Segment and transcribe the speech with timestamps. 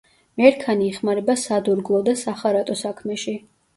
[0.41, 3.37] მერქანი იხმარება სადურგლო და სახარატო საქმეში.